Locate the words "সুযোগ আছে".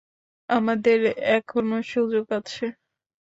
1.85-2.65